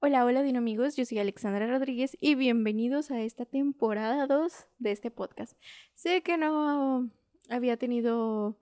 [0.00, 5.10] Hola, hola amigos, yo soy Alexandra Rodríguez y bienvenidos a esta temporada 2 de este
[5.10, 5.58] podcast.
[5.94, 7.10] Sé que no
[7.48, 8.56] había tenido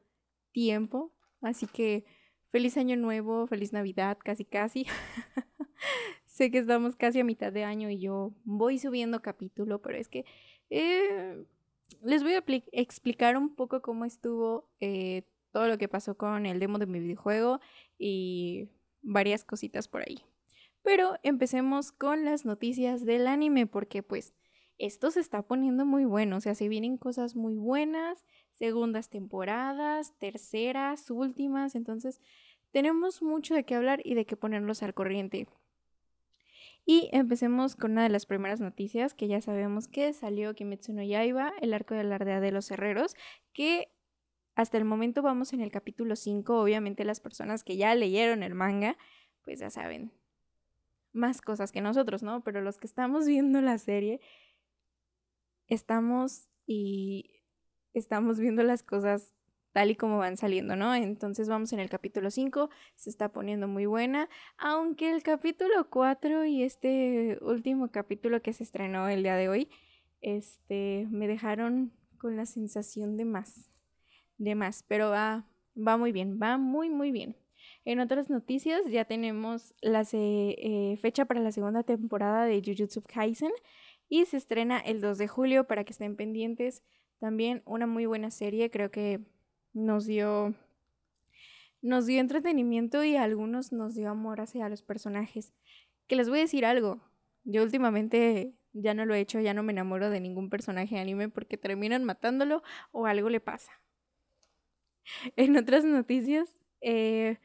[0.53, 2.05] tiempo, así que
[2.49, 4.87] feliz año nuevo, feliz Navidad, casi casi.
[6.27, 10.09] sé que estamos casi a mitad de año y yo voy subiendo capítulo, pero es
[10.09, 10.25] que
[10.71, 11.45] eh,
[12.03, 15.23] les voy a explicar un poco cómo estuvo eh,
[15.53, 17.61] todo lo que pasó con el demo de mi videojuego
[17.99, 18.69] y
[19.07, 20.19] varias cositas por ahí.
[20.83, 24.35] Pero empecemos con las noticias del anime porque pues
[24.79, 30.13] esto se está poniendo muy bueno, o sea, se vienen cosas muy buenas, segundas temporadas,
[30.19, 32.21] terceras, últimas, entonces
[32.73, 35.49] tenemos mucho de qué hablar y de qué ponernos al corriente.
[36.85, 41.03] Y empecemos con una de las primeras noticias que ya sabemos que salió Kimetsu no
[41.03, 43.17] Yaiba, el arco de la aldea de los herreros,
[43.53, 43.89] que
[44.57, 48.55] hasta el momento vamos en el capítulo 5, obviamente las personas que ya leyeron el
[48.55, 48.97] manga,
[49.45, 50.13] pues ya saben,
[51.13, 52.43] más cosas que nosotros, ¿no?
[52.43, 54.21] Pero los que estamos viendo la serie,
[55.69, 57.43] estamos y
[57.93, 59.35] estamos viendo las cosas
[59.73, 60.95] tal y como van saliendo, ¿no?
[60.95, 66.47] Entonces vamos en el capítulo 5, se está poniendo muy buena, aunque el capítulo 4
[66.47, 69.69] y este último capítulo que se estrenó el día de hoy,
[70.23, 73.71] este, me dejaron con la sensación de más,
[74.39, 77.37] de más, pero va, va muy bien, va muy, muy bien.
[77.85, 83.53] En otras noticias ya tenemos la eh, fecha para la segunda temporada de Jujutsu Kaisen
[84.09, 86.83] y se estrena el 2 de julio para que estén pendientes.
[87.21, 89.21] También una muy buena serie, creo que
[89.73, 90.55] nos dio
[91.83, 95.55] nos dio entretenimiento y a algunos nos dio amor hacia los personajes.
[96.09, 97.01] Que les voy a decir algo.
[97.45, 101.29] Yo últimamente ya no lo he hecho, ya no me enamoro de ningún personaje anime
[101.29, 103.71] porque terminan matándolo o algo le pasa.
[105.37, 106.49] En otras noticias,
[106.81, 107.39] eh,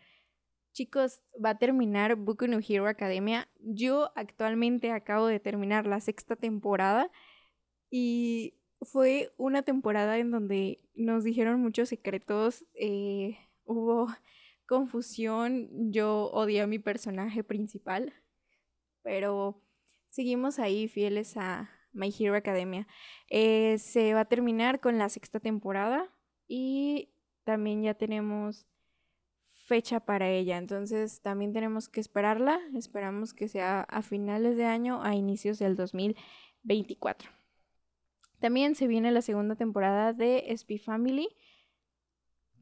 [0.74, 3.50] Chicos, va a terminar Boku no Hero Academia.
[3.60, 7.12] Yo actualmente acabo de terminar la sexta temporada
[7.90, 14.08] y fue una temporada en donde nos dijeron muchos secretos, eh, hubo
[14.68, 18.14] confusión, yo odié a mi personaje principal,
[19.04, 19.62] pero
[20.10, 22.88] seguimos ahí fieles a My Hero Academia.
[23.30, 26.10] Eh, se va a terminar con la sexta temporada
[26.48, 27.10] y
[27.44, 28.66] también ya tenemos
[29.66, 35.02] fecha para ella, entonces también tenemos que esperarla, esperamos que sea a finales de año,
[35.02, 37.30] a inicios del 2024.
[38.40, 41.30] También se viene la segunda temporada de Spy Family.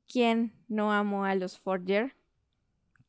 [0.08, 2.16] ¿Quién no amó a los Forger?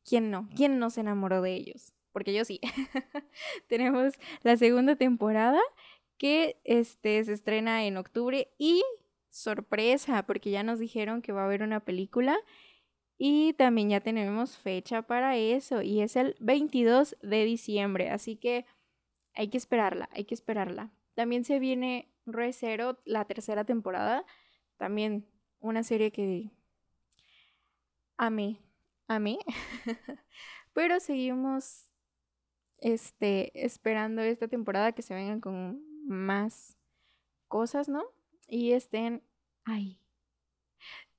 [0.03, 0.49] ¿Quién no?
[0.55, 1.93] ¿Quién no se enamoró de ellos?
[2.11, 2.59] Porque yo sí.
[3.67, 5.59] Tenemos la segunda temporada
[6.17, 8.83] que este, se estrena en octubre y
[9.31, 12.37] sorpresa, porque ya nos dijeron que va a haber una película
[13.17, 18.65] y también ya tenemos fecha para eso y es el 22 de diciembre, así que
[19.33, 20.91] hay que esperarla, hay que esperarla.
[21.15, 24.25] También se viene Re Zero, la tercera temporada,
[24.77, 25.25] también
[25.59, 26.51] una serie que
[28.17, 28.59] amé,
[29.07, 29.39] amé,
[30.73, 31.93] pero seguimos
[32.79, 36.75] este, esperando esta temporada que se vengan con más
[37.47, 38.03] cosas, ¿no?
[38.51, 39.23] Y estén
[39.63, 39.97] ahí.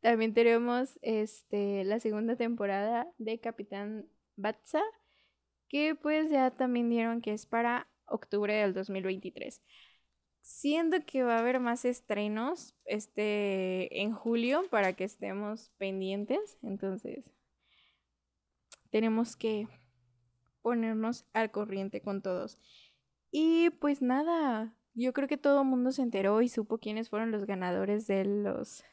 [0.03, 4.07] También tenemos este, la segunda temporada de Capitán
[4.37, 4.83] Batsa,
[5.69, 9.63] que pues ya también dieron que es para octubre del 2023.
[10.43, 16.59] Siendo que va a haber más estrenos este, en julio para que estemos pendientes.
[16.63, 17.33] Entonces,
[18.91, 19.69] tenemos que
[20.61, 22.59] ponernos al corriente con todos.
[23.31, 27.31] Y pues nada, yo creo que todo el mundo se enteró y supo quiénes fueron
[27.31, 28.85] los ganadores de los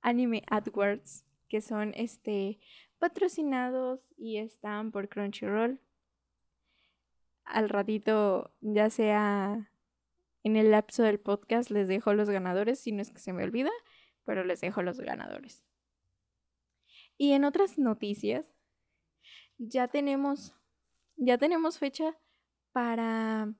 [0.00, 2.58] Anime AdWords, que son este
[2.98, 5.80] patrocinados y están por Crunchyroll.
[7.44, 9.70] Al ratito, ya sea
[10.44, 13.44] en el lapso del podcast, les dejo los ganadores, si no es que se me
[13.44, 13.70] olvida,
[14.24, 15.64] pero les dejo los ganadores.
[17.18, 18.52] Y en otras noticias,
[19.58, 20.54] ya tenemos,
[21.16, 22.16] ya tenemos fecha
[22.72, 23.54] para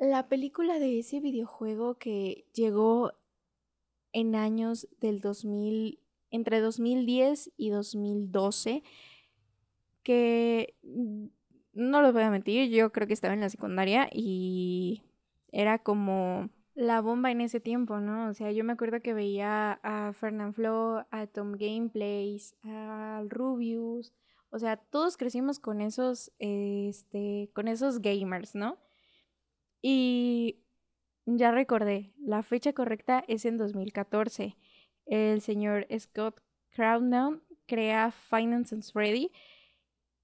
[0.00, 3.12] la película de ese videojuego que llegó
[4.12, 6.00] en años del 2000,
[6.30, 8.82] entre 2010 y 2012,
[10.02, 11.26] que mm,
[11.74, 15.02] no lo voy a mentir, yo creo que estaba en la secundaria y
[15.52, 18.30] era como la bomba en ese tiempo, ¿no?
[18.30, 24.14] O sea, yo me acuerdo que veía a Fernand Flo, a Tom Gameplays, a Rubius,
[24.48, 28.78] o sea, todos crecimos con esos, este, con esos gamers, ¿no?
[29.82, 30.58] Y
[31.26, 34.56] ya recordé, la fecha correcta es en 2014.
[35.06, 36.40] El señor Scott
[36.70, 39.30] Crowdown crea Finance and Ready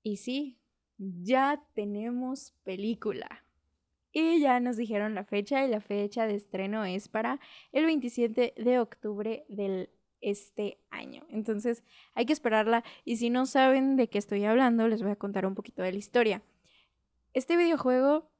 [0.02, 0.58] Y sí,
[0.98, 3.44] ya tenemos película.
[4.12, 7.38] Y ya nos dijeron la fecha y la fecha de estreno es para
[7.72, 11.24] el 27 de octubre del este año.
[11.28, 15.16] Entonces hay que esperarla y si no saben de qué estoy hablando, les voy a
[15.16, 16.42] contar un poquito de la historia.
[17.34, 18.30] Este videojuego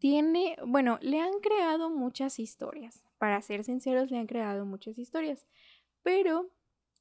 [0.00, 3.04] tiene, bueno, le han creado muchas historias.
[3.18, 5.46] Para ser sinceros, le han creado muchas historias.
[6.02, 6.50] Pero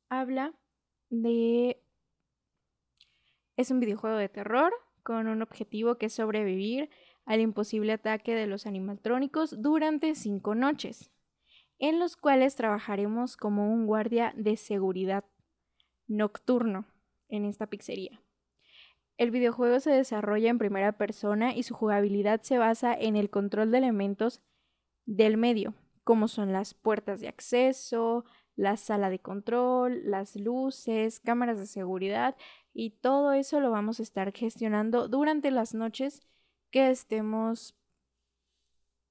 [0.09, 0.53] habla
[1.09, 1.81] de...
[3.55, 6.89] Es un videojuego de terror con un objetivo que es sobrevivir
[7.25, 11.09] al imposible ataque de los animatrónicos durante cinco noches,
[11.77, 15.23] en los cuales trabajaremos como un guardia de seguridad
[16.07, 16.85] nocturno
[17.29, 18.21] en esta pizzería.
[19.19, 23.69] El videojuego se desarrolla en primera persona y su jugabilidad se basa en el control
[23.69, 24.41] de elementos
[25.05, 25.73] del medio,
[26.05, 28.23] como son las puertas de acceso,
[28.55, 32.37] la sala de control, las luces, cámaras de seguridad
[32.73, 36.21] y todo eso lo vamos a estar gestionando durante las noches
[36.71, 37.75] que estemos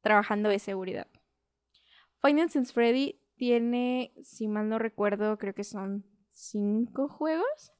[0.00, 1.06] trabajando de seguridad.
[2.22, 7.74] Final Sense Freddy tiene, si mal no recuerdo, creo que son cinco juegos.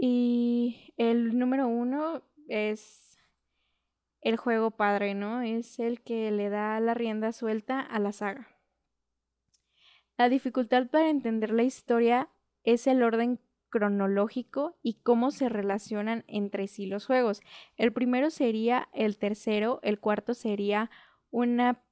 [0.00, 3.18] Y el número uno es
[4.20, 5.42] el juego padre, ¿no?
[5.42, 8.48] Es el que le da la rienda suelta a la saga.
[10.16, 12.28] La dificultad para entender la historia
[12.62, 13.40] es el orden
[13.70, 17.40] cronológico y cómo se relacionan entre sí los juegos.
[17.76, 20.90] El primero sería el tercero, el cuarto sería
[21.30, 21.82] una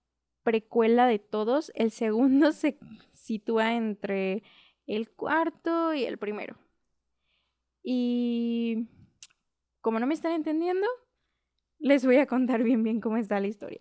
[0.44, 2.78] precuela de todos, el segundo se
[3.10, 4.44] sitúa entre
[4.86, 6.56] el cuarto y el primero.
[7.88, 8.88] Y
[9.80, 10.88] como no me están entendiendo,
[11.78, 13.78] les voy a contar bien bien cómo está la historia.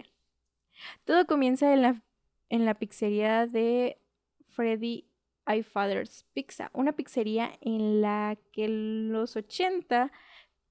[1.06, 2.04] Todo comienza en la,
[2.50, 4.00] en la pizzería de
[4.46, 5.10] Freddy
[5.48, 10.12] iFathers Pizza, una pizzería en la que los 80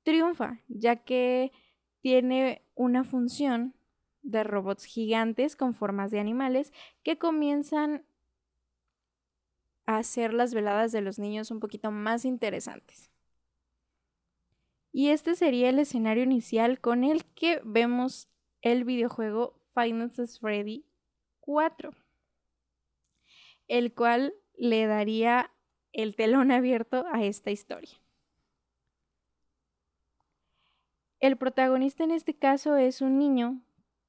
[0.05, 1.51] triunfa, ya que
[2.03, 3.75] tiene una función
[4.23, 6.73] de robots gigantes con formas de animales
[7.03, 8.05] que comienzan
[9.87, 13.11] a hacer las veladas de los niños un poquito más interesantes.
[14.97, 18.29] Y este sería el escenario inicial con el que vemos
[18.63, 20.87] el videojuego Final Freddy
[21.41, 21.91] 4,
[23.67, 25.51] el cual le daría
[25.93, 28.01] el telón abierto a esta historia.
[31.19, 33.63] El protagonista en este caso es un niño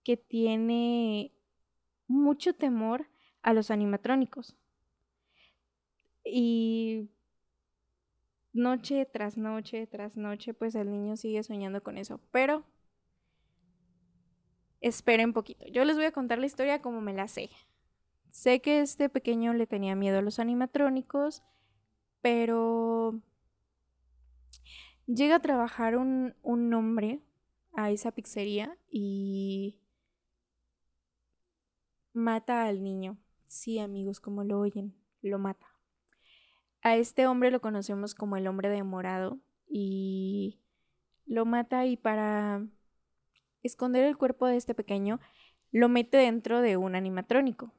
[0.04, 1.32] que tiene
[2.06, 3.10] mucho temor
[3.42, 4.56] a los animatrónicos.
[6.24, 7.10] Y
[8.56, 12.19] noche tras noche tras noche, pues el niño sigue soñando con eso.
[12.31, 12.63] Pero
[14.81, 15.66] esperen poquito.
[15.72, 17.50] Yo les voy a contar la historia como me la sé.
[18.30, 21.44] Sé que este pequeño le tenía miedo a los animatrónicos,
[22.22, 23.22] pero
[25.06, 27.22] llega a trabajar un, un hombre
[27.74, 29.80] a esa pizzería y
[32.13, 33.18] mata al niño.
[33.48, 35.75] Sí, amigos, como lo oyen, lo mata.
[36.86, 40.62] A este hombre lo conocemos como el hombre de morado y
[41.26, 42.64] lo mata y para
[43.64, 45.20] esconder el cuerpo de este pequeño
[45.72, 47.74] lo mete dentro de un animatrónico.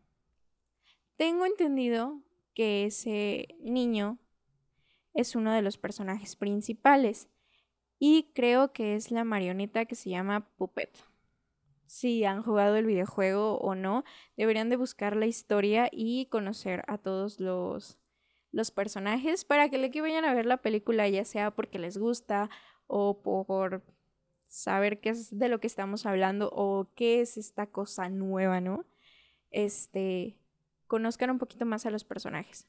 [1.17, 2.20] Tengo entendido
[2.53, 4.19] que ese niño
[5.14, 7.29] es uno de los personajes principales
[8.01, 10.91] y creo que es la marioneta que se llama Puppet.
[11.86, 14.03] Si han jugado el videojuego o no,
[14.36, 18.01] deberían de buscar la historia y conocer a todos los,
[18.56, 21.98] los personajes para que le que vayan a ver la película, ya sea porque les
[21.98, 22.48] gusta
[22.86, 23.84] o por
[24.46, 28.86] saber qué es de lo que estamos hablando o qué es esta cosa nueva, ¿no?
[29.51, 30.39] Este,
[30.86, 32.67] conozcan un poquito más a los personajes.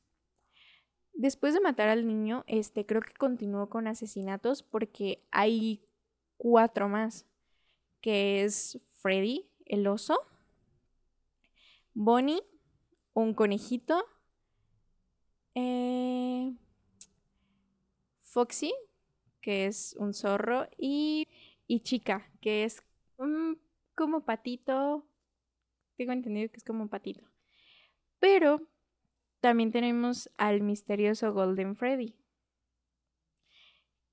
[1.13, 5.88] Después de matar al niño, este creo que continuó con asesinatos porque hay
[6.36, 7.25] cuatro más,
[8.01, 10.20] que es Freddy, el oso,
[11.94, 12.44] Bonnie,
[13.13, 14.03] un conejito,
[15.60, 16.54] eh,
[18.20, 18.74] Foxy,
[19.42, 21.28] que es un zorro, y,
[21.66, 22.84] y Chica, que es
[23.96, 25.04] como patito.
[25.96, 27.24] Tengo entendido que es como un patito.
[28.20, 28.62] Pero
[29.40, 32.16] también tenemos al misterioso Golden Freddy,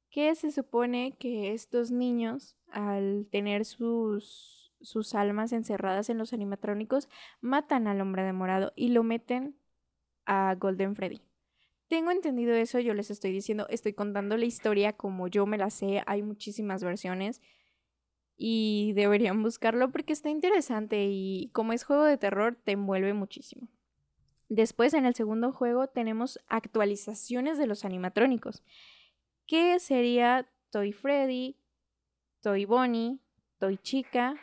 [0.09, 7.11] que se supone que estos niños, al tener sus, sus almas encerradas en los animatrónicos,
[7.43, 9.59] matan al hombre de morado y lo meten
[10.25, 11.21] a Golden Freddy.
[11.88, 15.71] Tengo entendido eso, yo les estoy diciendo, estoy contando la historia como yo me la
[15.71, 17.41] sé, hay muchísimas versiones
[18.37, 23.69] y deberían buscarlo porque está interesante y como es juego de terror te envuelve muchísimo.
[24.49, 28.62] Después, en el segundo juego, tenemos actualizaciones de los animatrónicos.
[29.47, 31.57] que sería Toy Freddy,
[32.41, 33.19] Toy Bonnie,
[33.59, 34.37] Toy Chica,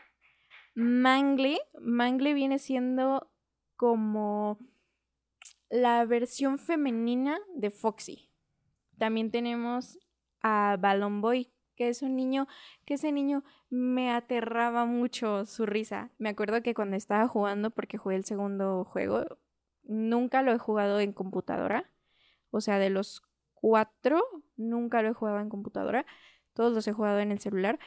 [0.76, 1.60] Mangle.
[1.80, 3.32] Mangle viene siendo
[3.76, 4.60] como
[5.72, 8.30] la versión femenina de Foxy.
[8.98, 9.98] También tenemos
[10.42, 12.48] a Balloon Boy, que es un niño,
[12.86, 16.12] que ese niño me aterraba mucho su risa.
[16.18, 19.40] Me acuerdo que cuando estaba jugando, porque jugué el segundo juego,
[19.84, 21.90] nunca lo he jugado en computadora.
[22.52, 23.24] O sea, de los
[23.54, 24.22] cuatro,
[24.58, 26.06] nunca lo he jugado en computadora.
[26.54, 27.80] Todos los he jugado en el celular.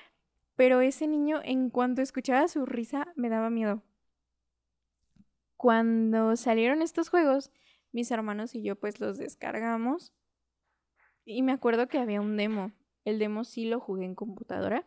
[0.57, 3.83] Pero ese niño, en cuanto escuchaba su risa, me daba miedo.
[5.59, 7.51] Cuando salieron estos juegos,
[7.95, 10.13] mis hermanos y yo pues los descargamos.
[11.25, 12.73] Y me acuerdo que había un demo.
[13.05, 14.87] El demo sí lo jugué en computadora.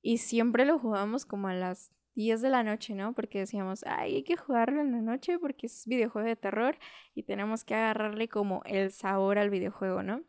[0.00, 3.14] Y siempre lo jugábamos como a las 10 de la noche, ¿no?
[3.14, 6.78] Porque decíamos, ay, hay que jugarlo en la noche porque es videojuego de terror
[7.14, 10.22] y tenemos que agarrarle como el sabor al videojuego, ¿no?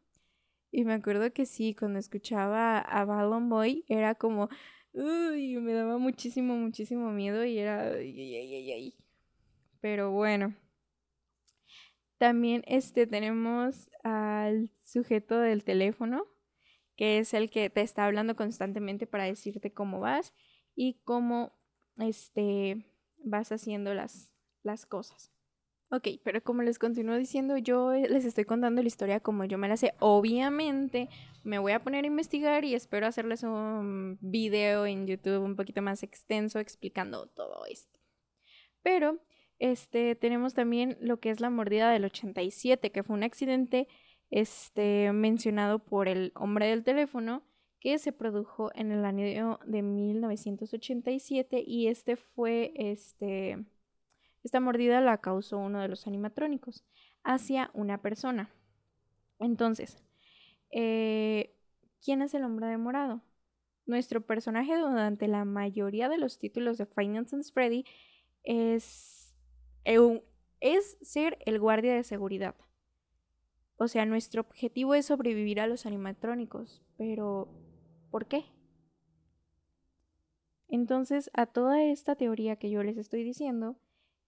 [0.72, 4.50] Y me acuerdo que sí, cuando escuchaba a Ballon Boy era como,
[4.93, 8.96] uy, me daba muchísimo, muchísimo miedo y era, ay, ay, ay, ay.
[9.81, 10.55] Pero bueno.
[12.22, 16.28] También este tenemos al sujeto del teléfono,
[16.96, 20.32] que es el que te está hablando constantemente para decirte cómo vas
[20.75, 21.51] y cómo
[21.98, 22.86] este,
[23.18, 25.32] vas haciendo las, las cosas.
[25.90, 29.68] Ok, pero como les continúo diciendo, yo les estoy contando la historia como yo me
[29.68, 29.96] la sé.
[29.98, 31.10] Obviamente
[31.44, 35.82] me voy a poner a investigar y espero hacerles un video en YouTube un poquito
[35.82, 38.00] más extenso explicando todo esto.
[38.84, 39.20] Pero
[39.62, 43.88] este, tenemos también lo que es la mordida del 87, que fue un accidente
[44.32, 47.44] este, mencionado por el hombre del teléfono
[47.80, 53.63] que se produjo en el año de 1987 y este fue, este,
[54.44, 56.84] esta mordida la causó uno de los animatrónicos
[57.24, 58.50] hacia una persona.
[59.38, 60.01] Entonces,
[60.72, 61.53] eh,
[62.03, 63.22] ¿quién es el hombre de morado?
[63.86, 67.86] Nuestro personaje durante la mayoría de los títulos de Finance and Freddy
[68.44, 69.21] es,
[69.83, 72.55] es ser el guardia de seguridad.
[73.77, 77.50] O sea, nuestro objetivo es sobrevivir a los animatrónicos, pero
[78.11, 78.43] ¿Por qué?
[80.67, 83.77] Entonces, a toda esta teoría que yo les estoy diciendo,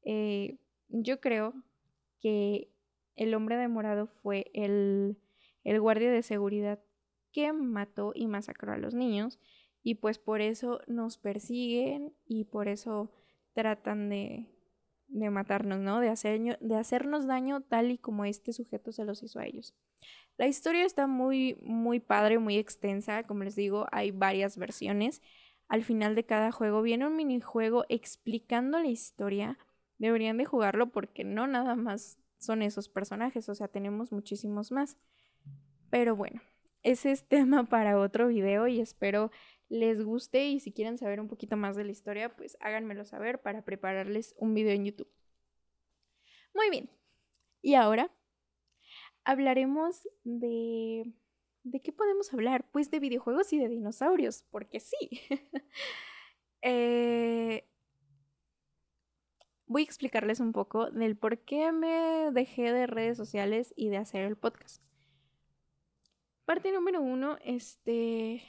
[0.04, 0.58] eh,
[0.88, 1.54] yo creo
[2.22, 2.72] que
[3.16, 5.18] el hombre de morado fue el,
[5.66, 6.80] el guardia de seguridad
[7.34, 9.40] que mató y masacró a los niños
[9.84, 13.12] y pues por eso nos persiguen y por eso
[13.54, 14.48] tratan de,
[15.14, 16.00] de matarnos, ¿no?
[16.00, 19.74] De, hacer, de hacernos daño tal y como este sujeto se los hizo a ellos.
[20.38, 23.24] La historia está muy, muy padre, muy extensa.
[23.24, 25.22] Como les digo, hay varias versiones.
[25.68, 29.58] Al final de cada juego viene un minijuego explicando la historia.
[30.00, 34.98] Deberían de jugarlo porque no nada más son esos personajes, o sea, tenemos muchísimos más.
[35.90, 36.42] Pero bueno,
[36.82, 39.32] ese es tema para otro video y espero
[39.74, 43.42] les guste y si quieren saber un poquito más de la historia, pues háganmelo saber
[43.42, 45.12] para prepararles un video en YouTube.
[46.54, 46.92] Muy bien.
[47.64, 48.12] Y ahora
[49.24, 51.12] hablaremos de...
[51.64, 52.70] ¿De qué podemos hablar?
[52.72, 55.10] Pues de videojuegos y de dinosaurios, porque sí.
[56.66, 57.68] Eh,
[59.66, 63.98] voy a explicarles un poco del por qué me dejé de redes sociales y de
[63.98, 64.82] hacer el podcast.
[66.46, 68.42] Parte número uno, este,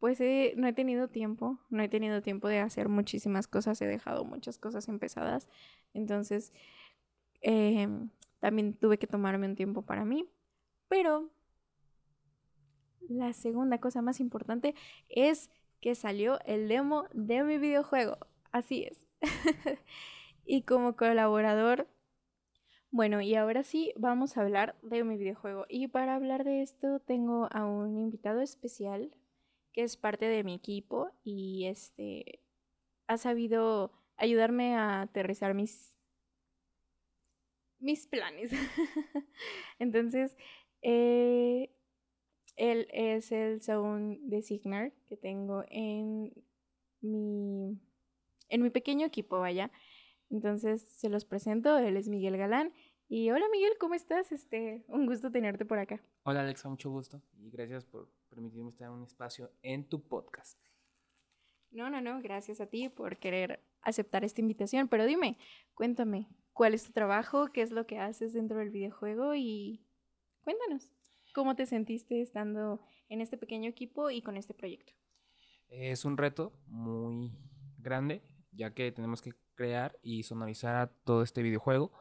[0.00, 0.18] pues
[0.56, 4.58] no he tenido tiempo, no he tenido tiempo de hacer muchísimas cosas, he dejado muchas
[4.58, 5.46] cosas empezadas,
[5.92, 6.54] entonces
[7.42, 8.08] em,
[8.40, 10.26] también tuve que tomarme un tiempo para mí.
[10.88, 11.30] Pero
[13.08, 14.74] la segunda cosa más importante
[15.08, 18.18] es que salió el demo de mi videojuego.
[18.52, 19.06] Así es.
[20.44, 21.88] y como colaborador,
[22.90, 25.66] bueno, y ahora sí vamos a hablar de mi videojuego.
[25.68, 29.12] Y para hablar de esto tengo a un invitado especial
[29.72, 32.40] que es parte de mi equipo y este
[33.06, 35.96] ha sabido ayudarme a aterrizar mis
[37.80, 38.50] mis planes.
[39.78, 40.36] Entonces,
[40.82, 41.74] eh,
[42.56, 46.32] él es el sound designer que tengo en
[47.00, 47.78] mi,
[48.48, 49.70] en mi pequeño equipo, vaya.
[50.28, 51.78] Entonces, se los presento.
[51.78, 52.72] Él es Miguel Galán.
[53.08, 54.30] Y hola Miguel, ¿cómo estás?
[54.30, 56.00] Este, un gusto tenerte por acá.
[56.22, 60.58] Hola Alexa, mucho gusto y gracias por permitirme estar en un espacio en tu podcast.
[61.70, 65.38] No, no, no, gracias a ti por querer aceptar esta invitación, pero dime,
[65.74, 69.84] cuéntame, cuál es tu trabajo, qué es lo que haces dentro del videojuego y
[70.42, 70.90] cuéntanos,
[71.34, 74.92] ¿cómo te sentiste estando en este pequeño equipo y con este proyecto?
[75.68, 77.32] Es un reto muy
[77.78, 78.22] grande,
[78.52, 81.92] ya que tenemos que crear y sonorizar todo este videojuego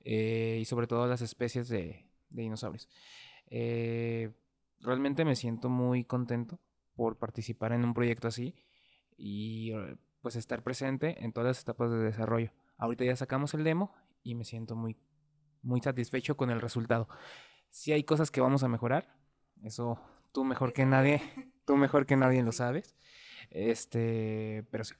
[0.00, 2.88] eh, y sobre todo las especies de, dinosaurios.
[3.46, 4.30] Eh,
[4.80, 6.60] realmente me siento muy contento
[6.94, 8.54] por participar en un proyecto así
[9.16, 12.52] y eh, pues estar presente en todas las etapas de desarrollo.
[12.78, 14.96] Ahorita ya sacamos el demo y me siento muy,
[15.62, 17.08] muy satisfecho con el resultado.
[17.70, 19.16] Si hay cosas que vamos a mejorar,
[19.62, 20.00] eso
[20.32, 21.22] tú mejor que nadie,
[21.64, 22.96] tú mejor que nadie lo sabes.
[23.50, 24.94] Este, pero sí,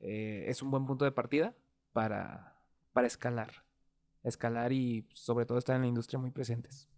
[0.00, 1.54] eh, es un buen punto de partida
[1.92, 2.56] para,
[2.92, 3.64] para escalar.
[4.22, 6.91] Escalar y sobre todo estar en la industria muy presentes.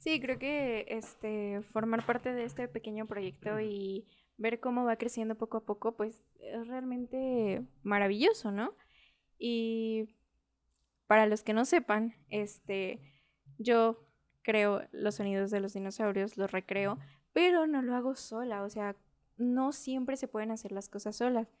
[0.00, 4.06] Sí, creo que este formar parte de este pequeño proyecto y
[4.38, 8.74] ver cómo va creciendo poco a poco, pues es realmente maravilloso, ¿no?
[9.38, 10.08] Y
[11.06, 12.98] para los que no sepan, este,
[13.58, 14.02] yo
[14.40, 16.98] creo los sonidos de los dinosaurios, los recreo,
[17.34, 18.96] pero no lo hago sola, o sea,
[19.36, 21.52] no siempre se pueden hacer las cosas solas.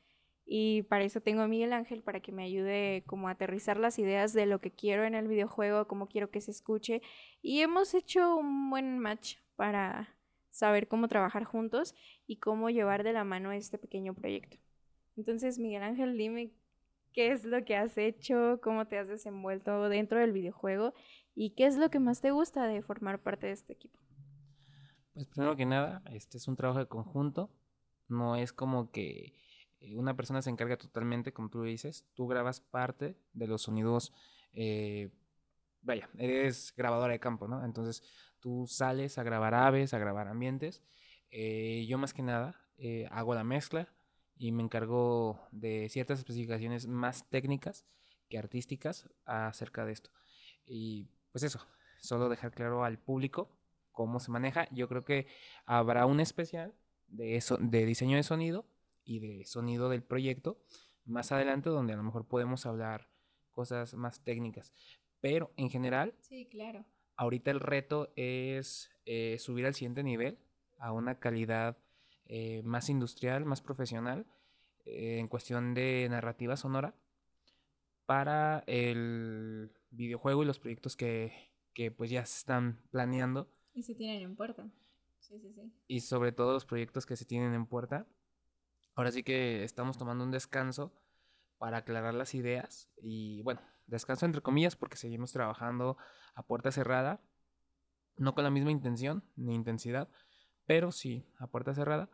[0.52, 4.00] Y para eso tengo a Miguel Ángel para que me ayude como a aterrizar las
[4.00, 7.02] ideas de lo que quiero en el videojuego, cómo quiero que se escuche.
[7.40, 10.08] Y hemos hecho un buen match para
[10.50, 11.94] saber cómo trabajar juntos
[12.26, 14.56] y cómo llevar de la mano este pequeño proyecto.
[15.16, 16.50] Entonces, Miguel Ángel, dime
[17.12, 20.94] qué es lo que has hecho, cómo te has desenvuelto dentro del videojuego
[21.36, 24.00] y qué es lo que más te gusta de formar parte de este equipo.
[25.14, 27.50] Pues primero que nada, este es un trabajo de conjunto,
[28.08, 29.36] no es como que
[29.94, 34.12] una persona se encarga totalmente, como tú dices, tú grabas parte de los sonidos,
[34.52, 35.10] eh,
[35.82, 37.64] vaya, eres grabadora de campo, ¿no?
[37.64, 38.02] Entonces
[38.40, 40.82] tú sales a grabar aves, a grabar ambientes.
[41.30, 42.56] Eh, yo más que nada
[43.10, 43.92] hago la mezcla
[44.38, 47.84] y me encargo de ciertas especificaciones más técnicas
[48.30, 50.10] que artísticas acerca de esto.
[50.64, 51.60] Y pues eso,
[52.00, 53.50] solo dejar claro al público
[53.92, 54.66] cómo se maneja.
[54.70, 55.26] Yo creo que
[55.66, 56.74] habrá un especial
[57.08, 58.64] de, eso, de diseño de sonido
[59.04, 60.58] y de sonido del proyecto
[61.04, 63.08] más adelante donde a lo mejor podemos hablar
[63.50, 64.72] cosas más técnicas.
[65.20, 66.84] Pero en general, sí, claro.
[67.16, 70.38] ahorita el reto es eh, subir al siguiente nivel,
[70.78, 71.76] a una calidad
[72.26, 74.26] eh, más industrial, más profesional,
[74.86, 76.94] eh, en cuestión de narrativa sonora,
[78.06, 81.32] para el videojuego y los proyectos que,
[81.74, 83.52] que pues ya se están planeando.
[83.74, 84.70] Y se tienen en puerta.
[85.18, 85.72] Sí, sí, sí.
[85.86, 88.06] Y sobre todo los proyectos que se tienen en puerta
[89.00, 90.92] Ahora sí que estamos tomando un descanso
[91.56, 95.96] para aclarar las ideas y bueno, descanso entre comillas porque seguimos trabajando
[96.34, 97.18] a puerta cerrada,
[98.18, 100.10] no con la misma intención ni intensidad,
[100.66, 102.10] pero sí a puerta cerrada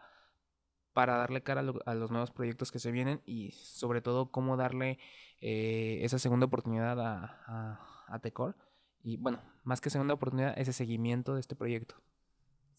[0.92, 5.01] para darle cara a, los nuevos proyectos que se vienen y sobre todo cómo darle
[5.40, 8.55] eh, esa segunda oportunidad a, a Tecor
[9.03, 11.96] y bueno, más que segunda oportunidad, ese seguimiento de este proyecto.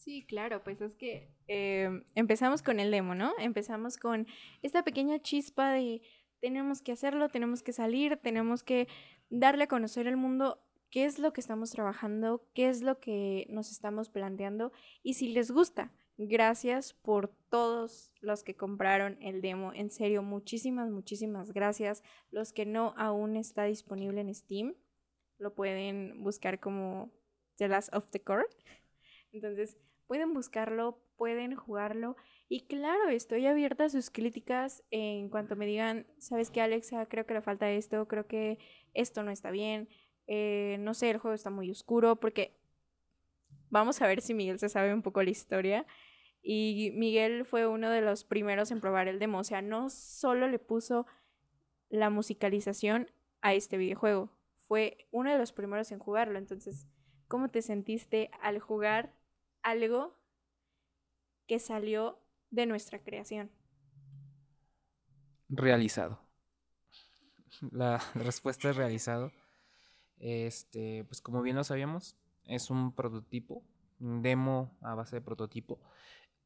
[0.07, 3.33] Sí, claro, pues es que em, empezamos con el demo, ¿no?
[3.39, 4.25] Empezamos con
[4.61, 6.01] esta pequeña chispa de
[6.39, 8.87] tenemos que hacerlo, tenemos que salir, tenemos que
[9.29, 13.47] darle a conocer al mundo qué es lo que estamos trabajando, qué es lo que
[13.49, 14.71] nos estamos planteando
[15.03, 15.91] y si les gusta.
[16.15, 19.73] Gracias por todos los que compraron el demo.
[19.73, 22.01] En serio, muchísimas, muchísimas gracias.
[22.31, 24.73] Los que no aún está disponible en Steam,
[25.37, 27.11] lo pueden buscar como
[27.57, 28.45] The Last of the Core.
[29.33, 29.75] Entonces,
[30.07, 32.15] pueden buscarlo, pueden jugarlo.
[32.49, 37.25] Y claro, estoy abierta a sus críticas en cuanto me digan, sabes qué Alexa, creo
[37.25, 38.57] que le falta esto, creo que
[38.93, 39.89] esto no está bien,
[40.27, 42.57] eh, no sé, el juego está muy oscuro, porque
[43.69, 45.85] vamos a ver si Miguel se sabe un poco la historia.
[46.41, 50.47] Y Miguel fue uno de los primeros en probar el demo, o sea, no solo
[50.47, 51.05] le puso
[51.89, 54.31] la musicalización a este videojuego,
[54.67, 56.37] fue uno de los primeros en jugarlo.
[56.37, 56.87] Entonces,
[57.27, 59.13] ¿cómo te sentiste al jugar
[59.67, 60.17] algo
[61.45, 62.19] que salió
[62.51, 63.51] de nuestra creación?
[65.49, 66.21] Realizado.
[67.71, 69.31] La respuesta es realizado.
[70.19, 73.61] Este, pues como bien lo sabíamos, es un prototipo,
[73.99, 75.81] un demo a base de prototipo.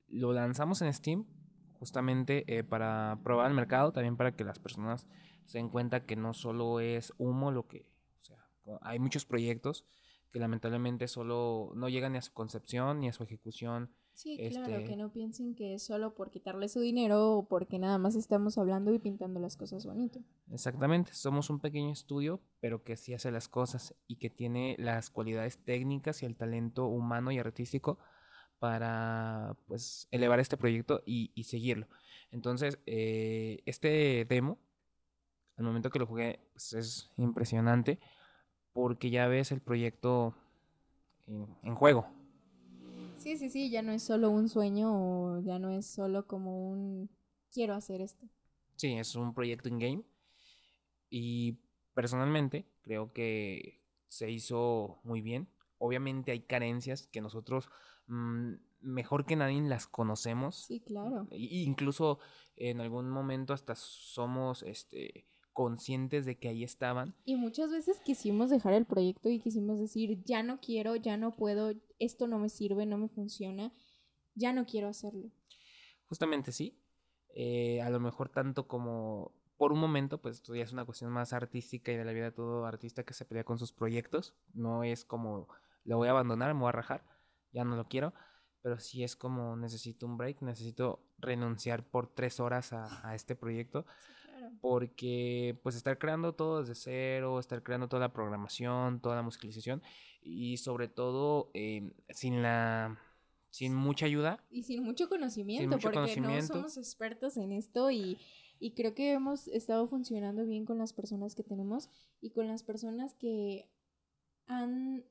[0.08, 1.26] Lo lanzamos en Steam
[1.74, 5.08] justamente eh, para probar el mercado, también para que las personas
[5.46, 7.88] se den cuenta que no solo es humo lo que,
[8.22, 8.50] o sea,
[8.82, 9.86] hay muchos proyectos
[10.32, 13.92] que lamentablemente solo no llegan ni a su concepción ni a su ejecución.
[14.14, 17.80] Sí, claro, este que no piensen que es solo por quitarle su dinero o porque
[17.80, 20.20] nada más estamos hablando y pintando las cosas bonito.
[20.52, 25.10] Exactamente, somos un pequeño estudio, pero que sí hace las cosas y que tiene las
[25.10, 27.98] cualidades técnicas y el talento humano y artístico
[28.60, 31.88] para pues elevar este proyecto y, seguirlo.
[32.32, 34.60] Entonces, eh, este demo,
[35.58, 38.00] al momento que lo jugué, pues, es impresionante
[38.74, 40.36] porque ya ves el proyecto
[41.28, 42.08] en, juego.
[43.18, 46.70] Sí, sí, sí, ya no es solo un sueño o ya no es solo como
[46.70, 47.10] un
[47.54, 48.28] quiero hacer esto.
[48.76, 50.04] Sí, es un proyecto in-game
[51.10, 51.60] y
[51.94, 55.48] personalmente creo que se hizo muy bien.
[55.78, 57.70] Obviamente hay carencias que nosotros
[58.08, 60.66] mm, mejor que nadie las conocemos.
[60.66, 61.28] Sí, claro.
[61.32, 62.20] Incluso
[62.56, 67.16] en algún momento hasta somos este, conscientes de que ahí estaban.
[67.26, 71.32] Y muchas veces quisimos dejar el proyecto y quisimos decir, ya no quiero, ya no
[71.32, 73.74] puedo, esto no me sirve, no me funciona,
[74.36, 75.32] ya no quiero hacerlo.
[76.08, 76.78] Justamente sí.
[77.34, 81.12] Eh, a lo mejor tanto como por un momento, pues esto ya es una cuestión
[81.12, 84.36] más artística y de la vida de todo artista que se pelea con sus proyectos.
[84.54, 85.48] No es como
[85.84, 87.06] lo voy a abandonar, me voy a rajar,
[87.52, 88.14] ya no lo quiero.
[88.64, 93.36] Pero sí es como necesito un break, necesito renunciar por tres horas a, a este
[93.36, 93.86] proyecto.
[94.60, 99.82] Porque pues estar creando todo desde cero, estar creando toda la programación, toda la musicalización
[100.22, 103.00] y sobre todo eh, sin la
[103.50, 106.54] sin mucha ayuda, Y sin mucho conocimiento, mucho porque conocimiento.
[106.54, 108.18] no somos expertos en esto y,
[108.60, 111.90] y creo que hemos estado funcionando bien con las personas que tenemos
[112.22, 113.70] y con las personas que
[114.48, 115.04] han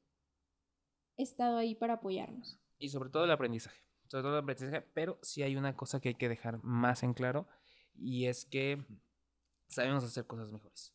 [1.17, 2.59] estado ahí para apoyarnos.
[2.79, 6.09] y sobre todo el aprendizaje, sobre todo el aprendizaje, pero sí hay una cosa que
[6.11, 7.47] hay que dejar más en claro
[7.95, 8.87] y es que
[9.71, 10.93] sabemos hacer cosas mejores.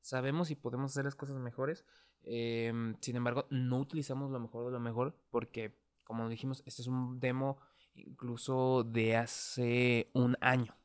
[0.00, 1.84] Sabemos y podemos hacer las cosas mejores.
[2.22, 6.88] em, sin embargo, no utilizamos lo mejor de lo mejor porque, como dijimos, este es
[6.88, 7.58] un demo
[7.94, 10.76] incluso de hace un año.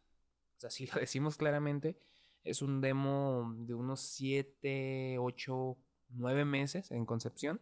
[0.57, 1.99] O sea, si lo decimos claramente,
[2.43, 5.77] es un demo de unos 7, 8,
[6.09, 7.59] 9 meses en concepción.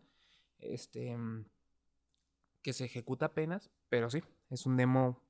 [0.60, 1.18] Este,
[2.62, 5.22] que se ejecuta apenas, pero sí, es un demo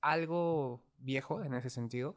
[0.00, 2.16] algo viejo en ese sentido.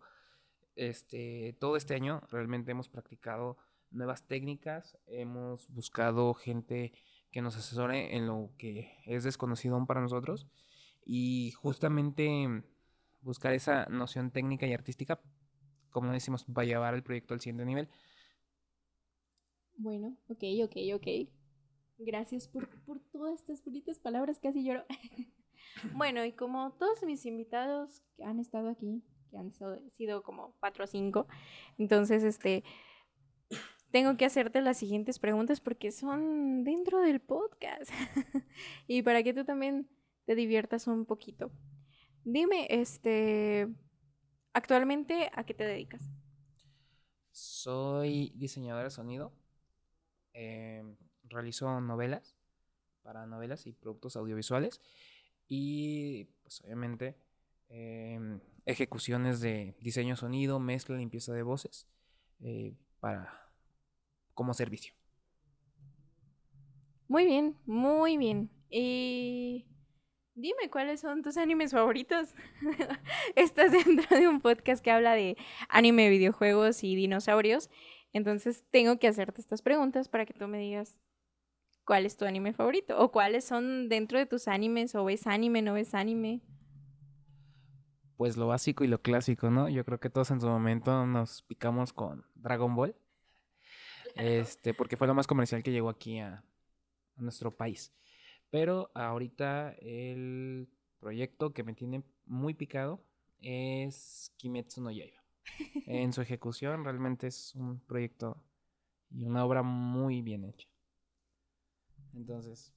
[0.80, 3.58] Este, todo este año realmente hemos practicado
[3.92, 6.94] nuevas técnicas, hemos buscado gente
[7.32, 10.48] que nos asesore en lo que es desconocido aún para nosotros
[11.06, 12.64] y justamente
[13.22, 15.20] buscar esa noción técnica y artística,
[15.90, 17.90] como decimos, va a llevar el proyecto al siguiente nivel.
[19.76, 21.08] Bueno, ok, ok, ok.
[21.98, 24.86] Gracias por, por todas estas bonitas palabras, casi lloro.
[25.94, 29.52] bueno, y como todos mis invitados que han estado aquí, que han
[29.92, 31.28] sido como cuatro o cinco,
[31.78, 32.64] entonces, este,
[33.92, 37.90] tengo que hacerte las siguientes preguntas porque son dentro del podcast.
[38.88, 39.90] y para que tú también
[40.26, 41.52] te diviertas un poquito.
[42.24, 43.68] Dime, este,
[44.54, 46.04] actualmente, ¿a qué te dedicas?
[47.32, 49.34] Soy diseñador de sonido.
[50.34, 52.38] em, realizo novelas
[53.02, 54.82] para novelas y productos audiovisuales.
[55.48, 57.18] Y pues obviamente
[57.70, 61.88] em, ejecuciones de diseño sonido, mezcla, limpieza de voces
[62.42, 63.52] eh, para
[64.34, 64.94] como servicio.
[67.08, 68.52] Muy bien, muy bien.
[68.70, 69.66] Y
[70.36, 72.36] dime cuáles son tus animes favoritos.
[73.36, 75.36] Estás dentro de un podcast que habla de
[75.68, 77.72] anime, videojuegos y dinosaurios.
[78.14, 80.96] Entonces tengo que hacerte estas preguntas para que tú me digas
[81.86, 85.64] cuál es tu anime favorito o cuáles son dentro de tus animes o ves anime,
[85.64, 86.44] no ves anime.
[88.20, 89.70] Pues lo básico y lo clásico, ¿no?
[89.70, 92.94] Yo creo que todos en su momento nos picamos con Dragon Ball.
[94.14, 96.44] Este, porque fue lo más comercial que llegó aquí a,
[97.16, 97.94] a nuestro país.
[98.50, 100.68] Pero ahorita el
[101.00, 103.02] proyecto que me tiene muy picado
[103.40, 105.24] es Kimetsu no Yaiba.
[105.88, 108.44] En su ejecución realmente es un proyecto
[109.12, 110.68] y una obra muy bien hecha.
[112.14, 112.74] Entonces,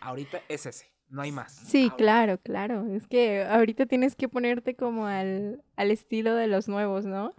[0.00, 1.54] ahorita es ese, no hay más.
[1.54, 2.86] Sí, claro, claro.
[2.94, 7.34] Es que ahorita tienes que ponerte como al, al estilo de los nuevos, ¿no?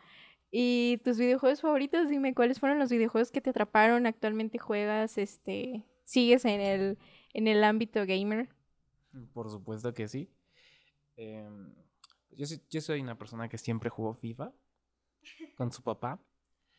[0.51, 5.85] Y tus videojuegos favoritos, dime cuáles fueron los videojuegos que te atraparon, actualmente juegas, este,
[6.05, 6.97] sigues en el,
[7.33, 8.47] en el ámbito gamer.
[9.33, 10.31] Por supuesto que sí.
[11.17, 11.73] Em,
[12.31, 14.53] yo, soy, yo soy una persona que siempre jugó FIFA
[15.57, 16.21] con su papá.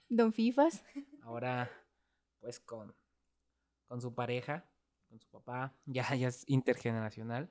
[0.09, 0.85] Don Fifas.
[1.23, 1.71] Ahora,
[2.41, 2.95] pues con,
[3.89, 4.65] con su pareja,
[5.09, 7.49] con su papá, ya, ya es intergeneracional.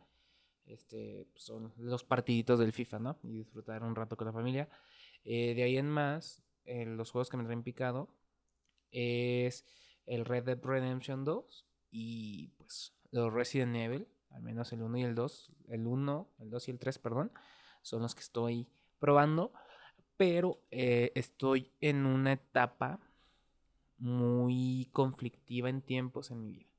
[0.66, 3.20] Este, son los partiditos del FIFA, ¿no?
[3.24, 4.68] Y disfrutar un rato con la familia.
[5.24, 8.10] Eh, de ahí en más, eh, los juegos que me traen picado
[8.92, 9.66] es
[10.06, 15.04] el Red Dead Redemption 2 y pues los Resident Evil, al menos el 1 y
[15.04, 17.32] el 2, el 1, el 2 y el 3, perdón,
[17.82, 18.68] son los que estoy
[19.00, 19.54] probando,
[20.18, 23.00] pero eh, estoy en una etapa
[23.98, 26.75] muy conflictiva en tiempos en mi vida.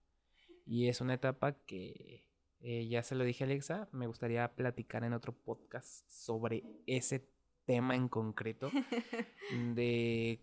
[0.66, 2.26] Y es una etapa que
[2.60, 7.30] eh, ya se lo dije a Alexa, me gustaría platicar en otro podcast sobre ese
[7.64, 8.70] tema en concreto
[9.74, 10.40] de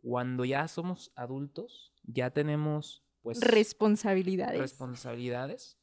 [0.00, 4.60] cuando ya somos adultos, ya tenemos pues Responsabilidades.
[4.60, 5.78] responsabilidades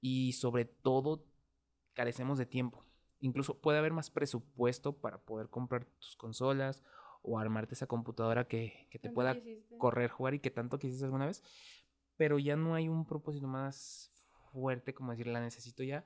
[0.00, 1.26] y sobre todo
[1.92, 2.84] carecemos de tiempo.
[3.20, 6.82] Incluso puede haber más presupuesto para poder comprar tus consolas
[7.20, 9.36] o armarte esa computadora que, que te pueda
[9.76, 11.42] correr, jugar y que tanto quisiste alguna vez,
[12.18, 14.12] pero ya no hay un propósito más
[14.52, 16.04] fuerte como decir, la necesito ya.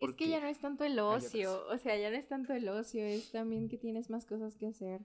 [0.00, 2.68] Es que ya no es tanto el ocio, o sea, ya no es tanto el
[2.68, 5.00] ocio, es también que tienes más cosas que hacer.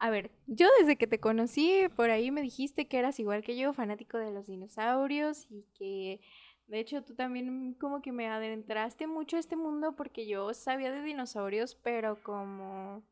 [0.00, 3.56] A ver, yo desde que te conocí, por ahí me dijiste que eras igual que
[3.56, 6.20] yo, fanático de los dinosaurios y que
[6.66, 10.90] de hecho tú también como que me adentraste mucho a este mundo porque yo sabía
[10.90, 13.04] de dinosaurios, pero como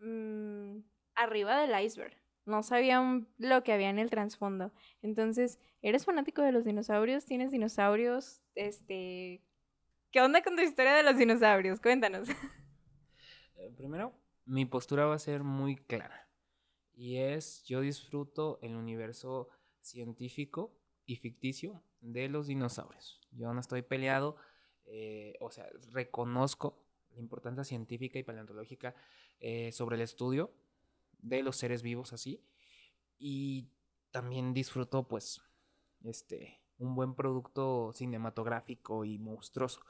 [0.00, 0.80] mm,
[1.14, 2.19] arriba del iceberg.
[2.46, 3.02] No sabía
[3.38, 4.72] lo que había en el trasfondo.
[5.02, 7.24] Entonces, ¿eres fanático de los dinosaurios?
[7.24, 8.42] ¿Tienes dinosaurios?
[8.54, 9.42] Este,
[10.10, 11.80] ¿Qué onda con tu historia de los dinosaurios?
[11.80, 12.28] Cuéntanos.
[13.56, 14.14] Eh, primero,
[14.46, 16.30] mi postura va a ser muy clara.
[16.94, 19.50] Y es, yo disfruto el universo
[19.82, 20.74] científico
[21.04, 23.20] y ficticio de los dinosaurios.
[23.32, 24.36] Yo no estoy peleado,
[24.86, 28.94] eh, o sea, reconozco la importancia científica y paleontológica
[29.40, 30.52] eh, sobre el estudio
[31.22, 32.44] de los seres vivos así.
[33.18, 33.68] Y
[34.10, 35.42] también disfruto, pues,
[36.04, 39.80] este, un buen producto cinematográfico y monstruoso.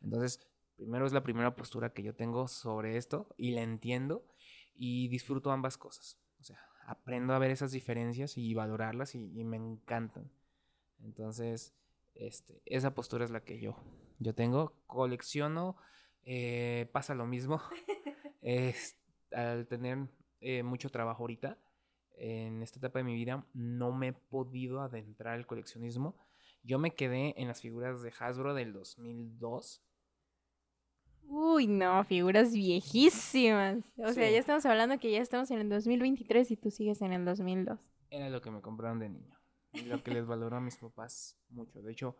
[0.00, 0.46] Entonces,
[0.76, 4.24] primero es la primera postura que yo tengo sobre esto y la entiendo
[4.74, 6.18] y disfruto ambas cosas.
[6.40, 10.30] O sea, aprendo a ver esas diferencias y valorarlas y, me encantan.
[11.02, 11.74] Entonces,
[12.14, 13.76] este, esa postura es la que yo,
[14.18, 14.74] yo tengo.
[14.86, 15.76] Colecciono,
[16.22, 17.60] eh, pasa lo mismo.
[18.40, 18.96] es,
[19.32, 20.08] al tener
[20.40, 21.58] eh, mucho trabajo ahorita,
[22.18, 26.16] en esta etapa de mi vida, no me he podido adentrar al coleccionismo.
[26.62, 29.82] Yo me quedé en las figuras de Hasbro del 2002.
[31.28, 33.84] Uy, no, figuras viejísimas.
[33.98, 37.12] O sea, ya estamos hablando que ya estamos en el 2023 y tú sigues en
[37.12, 37.78] el 2002.
[38.10, 39.36] Era lo que me compraron de niño.
[39.86, 41.82] Lo que les valoró a mis papás mucho.
[41.82, 42.16] De hecho,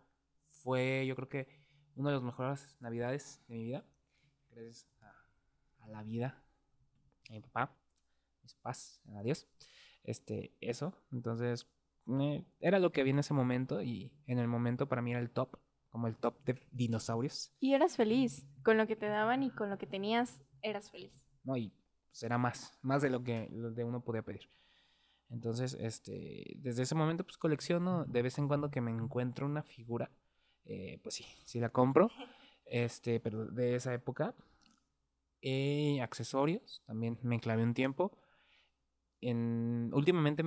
[0.50, 1.48] fue yo creo que
[1.94, 3.84] una de las mejores navidades de mi vida.
[4.50, 4.86] Gracias
[5.80, 6.42] a, la vida,
[7.28, 7.76] a mi papá,
[8.46, 9.48] mis papás, adiós.
[10.04, 10.94] Este, eso.
[11.10, 11.66] Entonces,
[12.60, 15.30] era lo que había en ese momento y en el momento para mí era el
[15.30, 15.58] top,
[15.90, 17.52] como el top de dinosaurios.
[17.58, 21.12] Y eras feliz, con lo que te daban y con lo que tenías, eras feliz.
[21.42, 21.72] No, y
[22.08, 24.48] pues era más, más de lo que de uno podía pedir.
[25.28, 29.64] Entonces, este, desde ese momento pues colecciono, de vez en cuando que me encuentro una
[29.64, 30.12] figura,
[30.64, 32.10] eh, pues sí, sí la compro,
[32.66, 34.34] este, pero de esa época.
[35.42, 38.16] Eh, accesorios, también me clavé un tiempo.
[39.20, 40.44] En, últimamente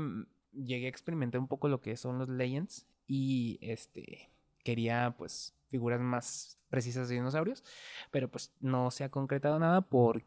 [0.54, 4.32] llegué a experimentar un poco lo que son los Legends y este
[4.64, 7.64] quería pues figuras más precisas de dinosaurios,
[8.12, 10.24] pero pues no se ha concretado nada por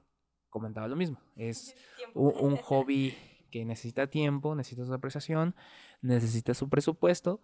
[0.50, 1.18] comentaba lo mismo.
[1.36, 1.74] Es
[2.14, 3.14] un, hobby
[3.50, 5.54] que necesita tiempo, necesita su apreciación,
[6.00, 7.40] necesita su presupuesto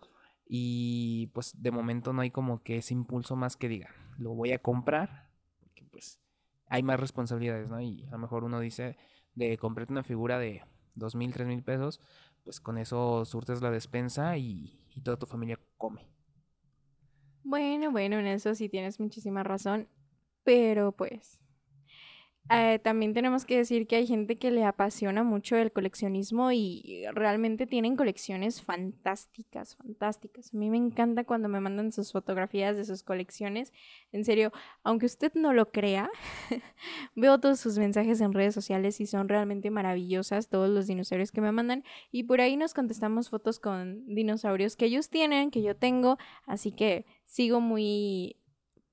[0.46, 4.52] y pues de momento no hay como que ese impulso más que diga, lo voy
[4.52, 5.28] a comprar,
[5.60, 6.18] porque pues
[6.66, 7.80] hay más responsabilidades, ¿no?
[7.80, 8.96] Y a lo mejor uno dice
[9.34, 10.62] de comprarte una figura de
[10.98, 12.00] dos mil, tres mil pesos,
[12.44, 16.08] pues con eso surtes la despensa y, toda tu familia come.
[17.44, 19.88] Bueno, bueno, en eso sí tienes muchísima razón,
[20.42, 21.38] pero pues
[22.50, 27.04] eh, también tenemos que decir que hay gente que le apasiona mucho el coleccionismo y
[27.12, 30.54] realmente tienen colecciones fantásticas, fantásticas.
[30.54, 33.72] A mí me encanta cuando me mandan sus fotografías de sus colecciones.
[34.12, 34.50] En serio,
[34.82, 36.10] aunque usted no lo crea,
[37.14, 41.42] veo todos sus mensajes en redes sociales y son realmente maravillosas todos los dinosaurios que
[41.42, 41.84] me mandan.
[42.10, 46.16] Y por ahí nos contestamos fotos con dinosaurios que ellos tienen, que yo tengo.
[46.46, 48.36] Así que sigo muy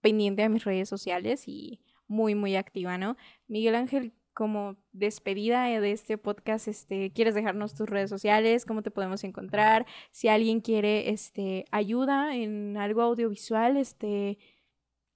[0.01, 3.17] pendiente a mis redes sociales y muy, muy activa, ¿no?
[3.47, 8.65] Miguel Ángel, como despedida de este podcast, este, ¿quieres dejarnos tus redes sociales?
[8.65, 9.85] ¿Cómo te podemos encontrar?
[10.11, 14.37] Si alguien quiere este, ayuda en algo audiovisual, este,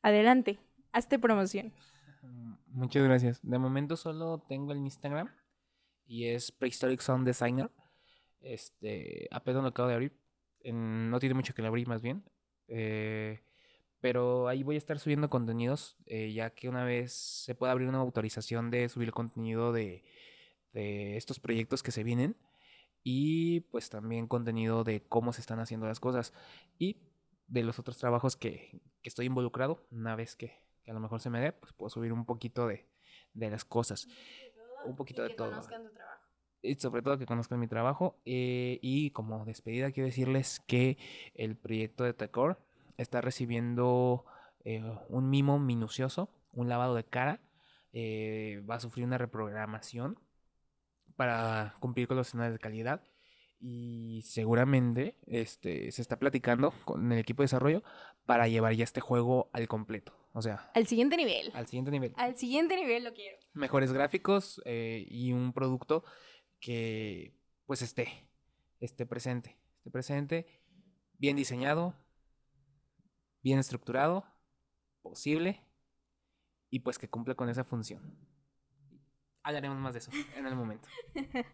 [0.01, 0.59] adelante,
[0.93, 1.73] hazte promoción.
[2.67, 3.39] Muchas gracias.
[3.43, 5.29] De momento solo tengo el Instagram
[6.05, 7.69] y es Prehistoric Sound Designer.
[8.39, 10.17] Este, apenas lo acabo de abrir.
[10.63, 12.23] no tiene mucho que lo abrir más bien.
[12.67, 13.41] Eh,
[14.01, 17.89] pero ahí voy a estar subiendo contenidos, eh, ya que una vez se puede abrir
[17.89, 20.03] una autorización de subir contenido de,
[20.71, 22.37] estos proyectos que se vienen
[23.03, 26.31] y pues también contenido de cómo se están haciendo las cosas
[26.77, 27.01] y
[27.47, 29.85] de los otros trabajos que, estoy involucrado.
[29.91, 32.87] Una vez que, a lo mejor se me dé, pues puedo subir un poquito de,
[33.33, 34.07] las cosas.
[34.85, 35.59] Un poquito de todo.
[36.61, 38.21] Y sobre todo que conozcan mi trabajo.
[38.25, 40.97] Eh, y como despedida quiero decirles que
[41.33, 42.68] el proyecto de Tecor
[43.01, 44.25] está recibiendo
[44.63, 47.39] eh, un mimo minucioso, un lavado de cara,
[47.93, 50.19] eh, va a sufrir una reprogramación
[51.15, 53.01] para cumplir con los estándares de calidad
[53.59, 57.83] y seguramente este, se está platicando con el equipo de desarrollo
[58.25, 60.13] para llevar ya este juego al completo.
[60.33, 61.51] O sea, al siguiente nivel.
[61.53, 62.13] Al siguiente nivel.
[62.15, 63.37] Al siguiente nivel lo quiero.
[63.53, 66.03] Mejores gráficos eh, y un producto
[66.59, 67.33] que
[67.65, 68.29] pues esté,
[68.79, 70.45] esté presente, esté presente,
[71.17, 71.95] bien diseñado,
[73.41, 74.25] bien estructurado,
[75.01, 75.63] posible
[76.69, 78.17] y pues que cumple con esa función.
[79.41, 80.87] Hablaremos más de eso en el momento.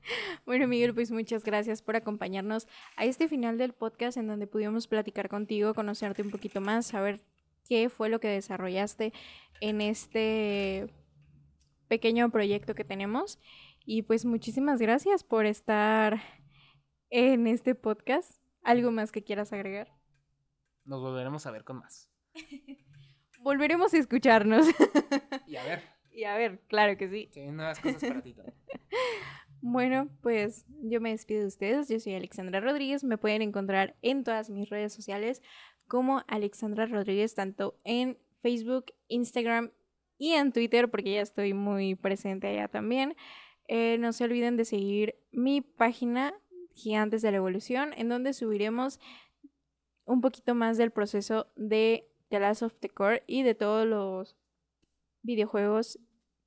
[0.46, 2.68] bueno, Miguel, pues muchas gracias por acompañarnos
[2.98, 7.22] a este final del podcast en donde pudimos platicar contigo, conocerte un poquito más, saber
[7.68, 9.14] qué fue lo que desarrollaste
[9.62, 10.90] en este
[11.88, 13.40] pequeño proyecto que tenemos.
[13.86, 16.22] Y pues muchísimas gracias por estar
[17.12, 18.42] en este podcast.
[18.64, 19.95] ¿Algo más que quieras agregar?
[20.86, 22.10] Nos volveremos a ver con más.
[23.40, 24.68] Volveremos a escucharnos.
[25.48, 25.84] y a ver.
[26.12, 27.30] Y a ver, claro que sí.
[27.32, 28.56] Sí, nuevas cosas para ti también.
[29.68, 31.90] Bueno, pues yo me despido de ustedes.
[31.90, 33.04] Yo soy Alexandra Rodríguez.
[33.04, 35.42] Me pueden encontrar en todas mis redes sociales
[35.88, 39.72] como Alexandra Rodríguez, tanto en Facebook, Instagram
[40.20, 43.16] y en Twitter, porque ya estoy muy presente allá también.
[43.68, 46.36] Eh, no se olviden de seguir mi página
[46.76, 49.00] Gigantes de la Evolución, en donde subiremos
[50.06, 54.36] un poquito más del proceso de The Last of the Core y de todos los
[55.22, 56.00] videojuegos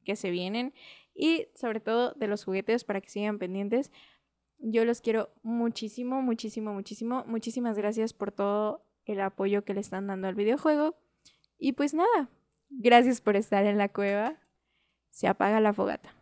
[0.04, 0.72] que se vienen
[1.14, 3.90] y sobre todo de los juguetes para que sigan pendientes.
[4.58, 7.24] Yo los quiero muchísimo, muchísimo, muchísimo.
[7.26, 10.96] Muchísimas gracias por todo el apoyo que le están dando al videojuego.
[11.58, 12.30] Y pues nada,
[12.70, 14.36] gracias por estar en la cueva.
[15.10, 16.17] Se apaga la fogata.